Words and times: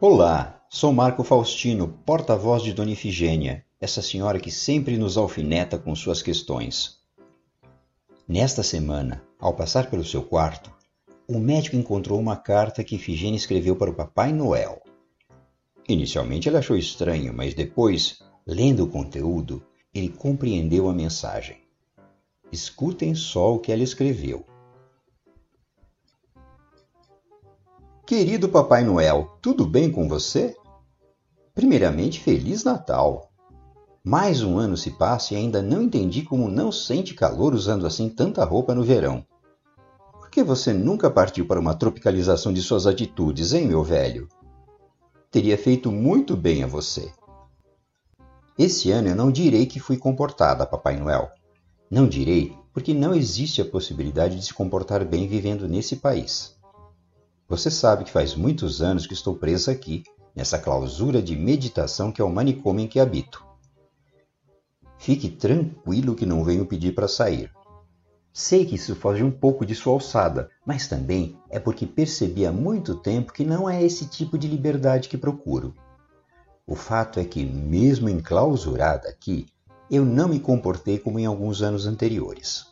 Olá, 0.00 0.62
sou 0.70 0.92
Marco 0.92 1.24
Faustino, 1.24 1.88
porta-voz 2.06 2.62
de 2.62 2.72
Dona 2.72 2.92
Ifigênia, 2.92 3.64
essa 3.80 4.00
senhora 4.00 4.38
que 4.38 4.48
sempre 4.48 4.96
nos 4.96 5.16
alfineta 5.16 5.76
com 5.76 5.92
suas 5.92 6.22
questões. 6.22 6.98
Nesta 8.28 8.62
semana, 8.62 9.24
ao 9.40 9.54
passar 9.54 9.90
pelo 9.90 10.04
seu 10.04 10.22
quarto, 10.22 10.72
o 11.26 11.40
médico 11.40 11.74
encontrou 11.74 12.20
uma 12.20 12.36
carta 12.36 12.84
que 12.84 12.94
Ifigênia 12.94 13.36
escreveu 13.36 13.74
para 13.74 13.90
o 13.90 13.94
Papai 13.94 14.32
Noel. 14.32 14.80
Inicialmente 15.88 16.48
ele 16.48 16.58
achou 16.58 16.76
estranho, 16.76 17.34
mas 17.34 17.52
depois, 17.52 18.20
lendo 18.46 18.84
o 18.84 18.88
conteúdo, 18.88 19.60
ele 19.92 20.10
compreendeu 20.10 20.88
a 20.88 20.94
mensagem. 20.94 21.56
Escutem 22.52 23.16
só 23.16 23.52
o 23.52 23.58
que 23.58 23.72
ela 23.72 23.82
escreveu. 23.82 24.44
Querido 28.08 28.48
Papai 28.48 28.84
Noel, 28.84 29.36
tudo 29.42 29.66
bem 29.66 29.92
com 29.92 30.08
você? 30.08 30.56
Primeiramente, 31.54 32.20
Feliz 32.20 32.64
Natal! 32.64 33.30
Mais 34.02 34.42
um 34.42 34.56
ano 34.56 34.78
se 34.78 34.92
passa 34.92 35.34
e 35.34 35.36
ainda 35.36 35.60
não 35.60 35.82
entendi 35.82 36.22
como 36.22 36.48
não 36.48 36.72
sente 36.72 37.12
calor 37.12 37.52
usando 37.52 37.86
assim 37.86 38.08
tanta 38.08 38.42
roupa 38.46 38.74
no 38.74 38.82
verão. 38.82 39.22
Por 40.14 40.30
que 40.30 40.42
você 40.42 40.72
nunca 40.72 41.10
partiu 41.10 41.46
para 41.46 41.60
uma 41.60 41.74
tropicalização 41.74 42.50
de 42.50 42.62
suas 42.62 42.86
atitudes, 42.86 43.52
hein, 43.52 43.66
meu 43.66 43.84
velho? 43.84 44.26
Teria 45.30 45.58
feito 45.58 45.92
muito 45.92 46.34
bem 46.34 46.64
a 46.64 46.66
você. 46.66 47.12
Esse 48.58 48.90
ano 48.90 49.08
eu 49.08 49.14
não 49.14 49.30
direi 49.30 49.66
que 49.66 49.78
fui 49.78 49.98
comportada, 49.98 50.64
Papai 50.64 50.96
Noel. 50.96 51.30
Não 51.90 52.08
direi 52.08 52.56
porque 52.72 52.94
não 52.94 53.14
existe 53.14 53.60
a 53.60 53.66
possibilidade 53.66 54.36
de 54.36 54.46
se 54.46 54.54
comportar 54.54 55.04
bem 55.04 55.28
vivendo 55.28 55.68
nesse 55.68 55.96
país. 55.96 56.57
Você 57.48 57.70
sabe 57.70 58.04
que 58.04 58.10
faz 58.10 58.34
muitos 58.34 58.82
anos 58.82 59.06
que 59.06 59.14
estou 59.14 59.34
presa 59.34 59.72
aqui, 59.72 60.04
nessa 60.36 60.58
clausura 60.58 61.22
de 61.22 61.34
meditação 61.34 62.12
que 62.12 62.20
é 62.20 62.24
o 62.24 62.30
manicômio 62.30 62.84
em 62.84 62.86
que 62.86 63.00
habito. 63.00 63.42
Fique 64.98 65.30
tranquilo 65.30 66.14
que 66.14 66.26
não 66.26 66.44
venho 66.44 66.66
pedir 66.66 66.94
para 66.94 67.08
sair. 67.08 67.50
Sei 68.34 68.66
que 68.66 68.74
isso 68.74 68.94
foge 68.94 69.24
um 69.24 69.30
pouco 69.30 69.64
de 69.64 69.74
sua 69.74 69.94
alçada, 69.94 70.50
mas 70.66 70.88
também 70.88 71.38
é 71.48 71.58
porque 71.58 71.86
percebi 71.86 72.44
há 72.44 72.52
muito 72.52 72.94
tempo 72.96 73.32
que 73.32 73.46
não 73.46 73.68
é 73.68 73.82
esse 73.82 74.06
tipo 74.06 74.36
de 74.36 74.46
liberdade 74.46 75.08
que 75.08 75.16
procuro. 75.16 75.74
O 76.66 76.74
fato 76.74 77.18
é 77.18 77.24
que, 77.24 77.46
mesmo 77.46 78.10
enclausurada 78.10 79.08
aqui, 79.08 79.46
eu 79.90 80.04
não 80.04 80.28
me 80.28 80.38
comportei 80.38 80.98
como 80.98 81.18
em 81.18 81.24
alguns 81.24 81.62
anos 81.62 81.86
anteriores. 81.86 82.66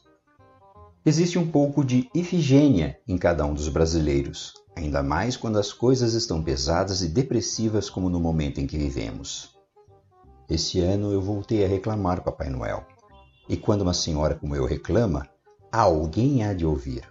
Existe 1.02 1.38
um 1.38 1.50
pouco 1.50 1.82
de 1.82 2.10
Ifigênia 2.14 3.00
em 3.08 3.16
cada 3.16 3.46
um 3.46 3.54
dos 3.54 3.68
brasileiros, 3.68 4.52
ainda 4.76 5.02
mais 5.02 5.36
quando 5.36 5.58
as 5.58 5.72
coisas 5.72 6.12
estão 6.12 6.42
pesadas 6.42 7.00
e 7.00 7.08
depressivas 7.08 7.88
como 7.88 8.10
no 8.10 8.20
momento 8.20 8.60
em 8.60 8.66
que 8.66 8.76
vivemos. 8.76 9.56
Esse 10.48 10.80
ano 10.80 11.10
eu 11.12 11.20
voltei 11.20 11.64
a 11.64 11.68
reclamar 11.68 12.22
Papai 12.22 12.50
Noel. 12.50 12.86
E 13.48 13.56
quando 13.56 13.80
uma 13.80 13.94
senhora 13.94 14.34
como 14.34 14.54
eu 14.54 14.66
reclama, 14.66 15.26
alguém 15.72 16.44
há 16.44 16.52
de 16.52 16.66
ouvir. 16.66 17.02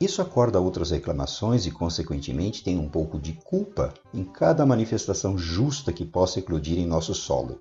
Isso 0.00 0.20
acorda 0.20 0.60
outras 0.60 0.90
reclamações 0.90 1.66
e, 1.66 1.70
consequentemente, 1.70 2.62
tem 2.62 2.78
um 2.78 2.88
pouco 2.88 3.18
de 3.18 3.32
culpa 3.32 3.92
em 4.12 4.24
cada 4.24 4.64
manifestação 4.64 5.36
justa 5.36 5.92
que 5.92 6.04
possa 6.04 6.38
eclodir 6.38 6.78
em 6.78 6.86
nosso 6.86 7.14
solo. 7.14 7.60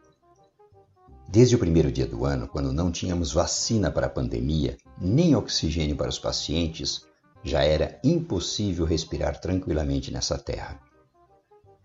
Desde 1.28 1.56
o 1.56 1.60
primeiro 1.60 1.92
dia 1.92 2.06
do 2.06 2.26
ano, 2.26 2.48
quando 2.48 2.72
não 2.72 2.92
tínhamos 2.92 3.34
vacina 3.34 3.92
para 3.92 4.06
a 4.08 4.10
pandemia, 4.10 4.78
nem 5.00 5.36
oxigênio 5.36 5.96
para 5.96 6.10
os 6.10 6.20
pacientes, 6.20 7.06
já 7.44 7.64
era 7.64 8.00
impossível 8.04 8.86
respirar 8.86 9.40
tranquilamente 9.40 10.12
nessa 10.12 10.38
terra. 10.38 10.80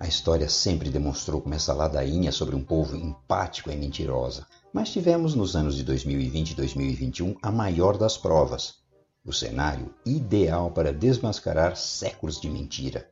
A 0.02 0.08
história 0.08 0.48
sempre 0.48 0.90
demonstrou 0.90 1.40
como 1.40 1.54
essa 1.54 1.72
ladainha 1.72 2.32
sobre 2.32 2.56
um 2.56 2.64
povo 2.64 2.96
empático 2.96 3.70
é 3.70 3.76
mentirosa, 3.76 4.46
mas 4.72 4.90
tivemos 4.90 5.34
nos 5.36 5.54
anos 5.54 5.76
de 5.76 5.84
2020 5.84 6.50
e 6.50 6.54
2021 6.56 7.36
a 7.40 7.52
maior 7.52 7.96
das 7.96 8.18
provas, 8.18 8.82
o 9.24 9.32
cenário 9.32 9.94
ideal 10.04 10.72
para 10.72 10.92
desmascarar 10.92 11.76
séculos 11.76 12.40
de 12.40 12.50
mentira. 12.50 13.08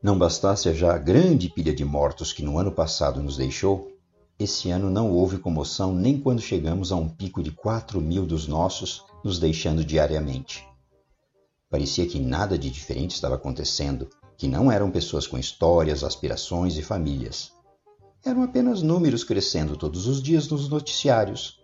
Não 0.00 0.16
bastasse 0.16 0.72
já 0.74 0.94
a 0.94 0.98
grande 0.98 1.48
pilha 1.48 1.74
de 1.74 1.84
mortos 1.84 2.32
que 2.32 2.44
no 2.44 2.58
ano 2.58 2.70
passado 2.70 3.20
nos 3.20 3.36
deixou, 3.36 3.90
esse 4.38 4.70
ano 4.70 4.90
não 4.90 5.10
houve 5.10 5.38
comoção 5.38 5.94
nem 5.94 6.20
quando 6.20 6.40
chegamos 6.40 6.92
a 6.92 6.96
um 6.96 7.08
pico 7.08 7.42
de 7.42 7.50
4 7.50 8.00
mil 8.00 8.26
dos 8.26 8.46
nossos 8.46 9.04
nos 9.24 9.38
deixando 9.38 9.84
diariamente. 9.84 10.64
Parecia 11.74 12.06
que 12.06 12.20
nada 12.20 12.56
de 12.56 12.70
diferente 12.70 13.16
estava 13.16 13.34
acontecendo, 13.34 14.08
que 14.38 14.46
não 14.46 14.70
eram 14.70 14.92
pessoas 14.92 15.26
com 15.26 15.36
histórias, 15.36 16.04
aspirações 16.04 16.76
e 16.76 16.82
famílias. 16.82 17.50
Eram 18.24 18.44
apenas 18.44 18.80
números 18.80 19.24
crescendo 19.24 19.76
todos 19.76 20.06
os 20.06 20.22
dias 20.22 20.48
nos 20.48 20.68
noticiários. 20.68 21.58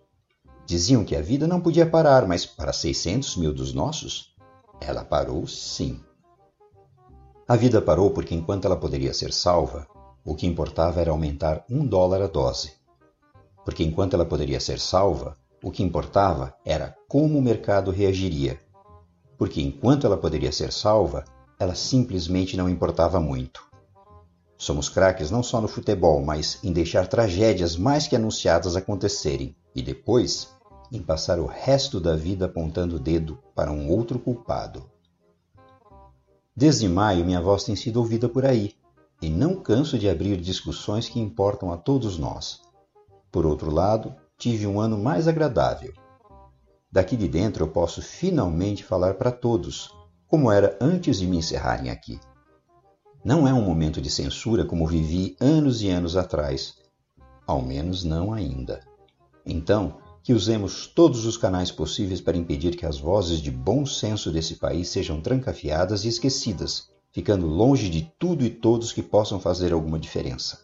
Diziam 0.67 1.05
que 1.05 1.15
a 1.15 1.23
vida 1.23 1.47
não 1.47 1.61
podia 1.61 1.89
parar, 1.89 2.27
mas 2.27 2.45
para 2.45 2.73
600 2.73 3.37
mil 3.37 3.55
dos 3.55 3.73
nossos, 3.73 4.35
ela 4.81 5.05
parou 5.05 5.47
sim. 5.47 6.01
A 7.47 7.55
vida 7.55 7.81
parou 7.81 8.11
porque, 8.11 8.35
enquanto 8.35 8.65
ela 8.65 8.77
poderia 8.77 9.15
ser 9.15 9.33
salva, 9.33 9.87
o 10.25 10.35
que 10.35 10.45
importava 10.45 11.01
era 11.01 11.13
aumentar 11.13 11.65
um 11.71 11.87
dólar 11.87 12.21
a 12.21 12.27
dose. 12.27 12.73
Porque, 13.65 13.85
enquanto 13.85 14.15
ela 14.15 14.27
poderia 14.27 14.59
ser 14.59 14.81
salva, 14.81 15.37
o 15.63 15.71
que 15.71 15.85
importava 15.85 16.53
era 16.65 16.97
como 17.07 17.39
o 17.39 17.43
mercado 17.43 17.93
reagiria 17.93 18.59
porque 19.41 19.63
enquanto 19.63 20.07
ela 20.07 20.19
poderia 20.19 20.53
ser 20.53 20.71
salva, 20.71 21.25
ela 21.59 21.75
simplesmente 21.75 22.59
não 22.59 22.69
importava 22.69 23.19
muito. 23.19 23.67
Somos 24.59 24.91
craques 24.91 25.31
não 25.31 25.43
só 25.43 25.63
no 25.63 25.67
futebol, 25.67 26.23
mas 26.23 26.59
em 26.63 26.75
deixar 26.75 27.07
tragédias 27.07 27.75
mais 27.75 28.07
que 28.07 28.15
anunciadas 28.15 28.77
acontecerem 28.77 29.57
e 29.75 29.81
depois 29.81 30.51
em 30.93 31.01
passar 31.01 31.39
o 31.39 31.47
resto 31.47 31.99
da 31.99 32.15
vida 32.15 32.45
apontando 32.45 32.97
o 32.97 32.99
dedo 32.99 33.39
para 33.55 33.73
um 33.73 33.89
outro 33.89 34.19
culpado. 34.19 34.85
Desde 36.55 36.87
maio, 36.87 37.25
minha 37.25 37.41
voz 37.41 37.65
tem 37.65 37.75
sido 37.75 37.97
ouvida 37.97 38.29
por 38.29 38.45
aí, 38.45 38.75
e 39.23 39.31
não 39.31 39.57
canso 39.57 39.99
de 39.99 40.07
abrir 40.07 40.39
discussões 40.39 41.09
que 41.09 41.19
importam 41.19 41.73
a 41.73 41.79
todos 41.79 42.19
nós. 42.19 42.61
Por 43.33 43.47
outro 43.47 43.71
lado, 43.71 44.15
tive 44.37 44.67
um 44.67 44.79
ano 44.79 44.99
mais 44.99 45.27
agradável. 45.27 45.95
Daqui 46.93 47.17
de 47.17 47.29
dentro 47.29 47.65
eu 47.65 47.69
posso 47.69 48.03
finalmente 48.03 48.83
falar 48.83 49.15
para 49.15 49.31
todos, 49.31 49.95
como 50.27 50.51
era 50.51 50.77
antes 50.81 51.19
de 51.21 51.27
me 51.27 51.37
encerrarem 51.37 51.89
aqui. 51.89 52.19
Não 53.25 53.47
é 53.47 53.55
um 53.55 53.63
momento 53.63 54.01
de 54.01 54.11
censura 54.11 54.65
como 54.65 54.87
vivi 54.87 55.37
anos 55.39 55.83
e 55.83 55.89
anos 55.89 56.17
atrás, 56.17 56.75
ao 57.47 57.63
menos 57.63 58.03
não 58.03 58.33
ainda. 58.33 58.81
Então, 59.47 59.99
que 60.23 60.33
usemos 60.33 60.87
todos 60.87 61.27
os 61.27 61.37
canais 61.37 61.71
possíveis 61.71 62.21
para 62.21 62.37
impedir 62.37 62.77
que 62.77 62.87
as 62.87 62.99
vozes 62.99 63.41
de 63.41 63.51
bom 63.51 63.87
senso 63.87 64.31
desse 64.31 64.57
país 64.57 64.89
sejam 64.89 65.21
trancafiadas 65.21 66.05
e 66.05 66.09
esquecidas, 66.09 66.91
ficando 67.13 67.47
longe 67.47 67.89
de 67.89 68.13
tudo 68.19 68.45
e 68.45 68.51
todos 68.51 68.93
que 68.93 69.03
possam 69.03 69.39
fazer 69.39 69.73
alguma 69.73 69.99
diferença. 69.99 70.61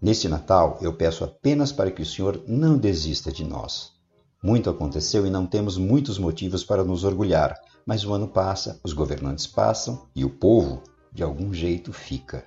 Neste 0.00 0.28
Natal, 0.28 0.78
eu 0.80 0.94
peço 0.94 1.24
apenas 1.24 1.72
para 1.72 1.90
que 1.90 2.02
o 2.02 2.06
Senhor 2.06 2.42
não 2.46 2.78
desista 2.78 3.32
de 3.32 3.44
nós. 3.44 3.97
Muito 4.42 4.70
aconteceu 4.70 5.26
e 5.26 5.30
não 5.30 5.46
temos 5.46 5.76
muitos 5.76 6.18
motivos 6.18 6.62
para 6.64 6.84
nos 6.84 7.02
orgulhar, 7.02 7.58
mas 7.84 8.04
o 8.04 8.12
ano 8.12 8.28
passa, 8.28 8.78
os 8.84 8.92
governantes 8.92 9.46
passam 9.46 10.06
e 10.14 10.24
o 10.24 10.30
povo, 10.30 10.82
de 11.12 11.22
algum 11.22 11.52
jeito, 11.52 11.92
fica. 11.92 12.44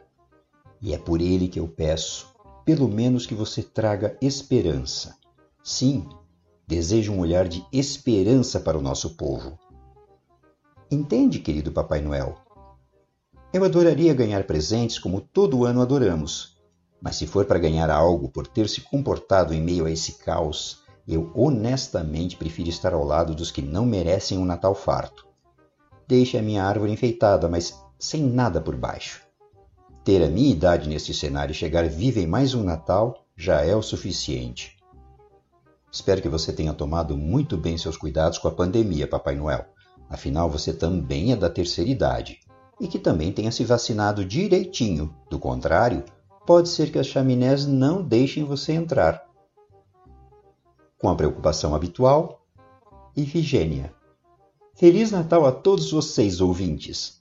E 0.82 0.94
é 0.94 0.98
por 0.98 1.20
ele 1.20 1.50
que 1.50 1.60
eu 1.60 1.68
peço, 1.68 2.34
pelo 2.64 2.88
menos 2.88 3.26
que 3.26 3.36
você 3.36 3.62
traga 3.62 4.18
esperança. 4.22 5.18
Sim, 5.64 6.08
desejo 6.66 7.12
um 7.12 7.20
olhar 7.20 7.48
de 7.48 7.66
esperança 7.74 8.60
para 8.60 8.78
o 8.78 8.82
nosso 8.82 9.18
povo. 9.18 9.60
Entende, 10.90 11.40
querido 11.40 11.72
Papai 11.72 12.02
Noel? 12.02 12.38
Eu 13.54 13.66
adoraria 13.66 14.14
ganhar 14.14 14.46
presentes 14.46 14.98
como 14.98 15.20
todo 15.20 15.66
ano 15.66 15.82
adoramos, 15.82 16.56
mas 17.02 17.18
se 17.18 17.28
for 17.28 17.46
para 17.46 17.60
ganhar 17.60 17.90
algo 17.90 18.30
por 18.30 18.48
ter 18.48 18.70
se 18.70 18.80
comportado 18.82 19.54
em 19.54 19.62
meio 19.62 19.86
a 19.86 19.92
esse 19.92 20.14
caos, 20.14 20.81
eu 21.08 21.32
honestamente 21.36 22.38
prefiro 22.38 22.70
estar 22.70 22.94
ao 22.94 23.04
lado 23.04 23.34
dos 23.34 23.52
que 23.52 23.62
não 23.62 23.86
merecem 23.86 24.38
um 24.38 24.46
Natal 24.46 24.76
farto. 24.76 25.28
Deixe 26.08 26.38
a 26.38 26.42
minha 26.42 26.64
árvore 26.64 26.92
enfeitada, 26.92 27.48
mas 27.48 27.80
sem 27.98 28.22
nada 28.24 28.62
por 28.62 28.76
baixo. 28.76 29.22
Ter 30.04 30.24
a 30.24 30.30
minha 30.30 30.52
idade 30.52 30.90
neste 30.90 31.14
cenário 31.14 31.52
e 31.52 31.56
chegar 31.56 31.88
viva 31.88 32.20
em 32.20 32.28
mais 32.28 32.54
um 32.54 32.64
Natal 32.64 33.26
já 33.36 33.62
é 33.62 33.76
o 33.76 33.82
suficiente. 33.82 34.78
Espero 35.92 36.22
que 36.22 36.30
você 36.30 36.54
tenha 36.54 36.74
tomado 36.74 37.18
muito 37.18 37.58
bem 37.58 37.78
seus 37.78 37.98
cuidados 37.98 38.38
com 38.38 38.48
a 38.48 38.52
pandemia, 38.52 39.08
Papai 39.08 39.36
Noel. 39.36 39.66
Afinal, 40.10 40.50
você 40.50 40.74
também 40.74 41.32
é 41.32 41.36
da 41.36 41.50
terceira 41.50 41.90
idade. 41.90 42.40
E 42.80 42.88
que 42.88 42.98
também 42.98 43.32
tenha 43.32 43.52
se 43.52 43.64
vacinado 43.64 44.26
direitinho. 44.26 45.16
Do 45.30 45.38
contrário, 45.38 46.04
pode 46.46 46.70
ser 46.70 46.92
que 46.92 46.98
as 46.98 47.08
chaminés 47.08 47.66
não 47.66 48.02
deixem 48.02 48.44
você 48.44 48.74
entrar 48.74 49.31
com 51.02 51.10
a 51.10 51.16
preocupação 51.16 51.74
habitual, 51.74 52.46
Ifigênia. 53.18 53.92
Feliz 54.76 55.10
Natal 55.10 55.48
a 55.48 55.52
todos 55.52 55.90
vocês, 55.90 56.40
ouvintes! 56.40 57.20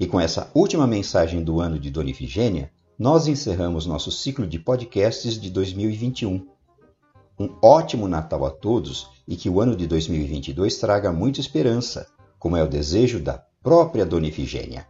E 0.00 0.06
com 0.06 0.18
essa 0.18 0.50
última 0.54 0.86
mensagem 0.86 1.44
do 1.44 1.60
ano 1.60 1.78
de 1.78 1.90
Dona 1.90 2.08
Ifigênia, 2.08 2.72
nós 2.98 3.26
encerramos 3.26 3.84
nosso 3.84 4.10
ciclo 4.10 4.46
de 4.46 4.58
podcasts 4.58 5.38
de 5.38 5.50
2021. 5.50 6.48
Um 7.38 7.54
ótimo 7.62 8.08
Natal 8.08 8.46
a 8.46 8.50
todos 8.50 9.10
e 9.28 9.36
que 9.36 9.50
o 9.50 9.60
ano 9.60 9.76
de 9.76 9.86
2022 9.86 10.78
traga 10.78 11.12
muita 11.12 11.40
esperança, 11.40 12.08
como 12.38 12.56
é 12.56 12.64
o 12.64 12.68
desejo 12.68 13.20
da 13.20 13.34
própria 13.62 14.06
Dona 14.06 14.28
Ifigênia. 14.28 14.86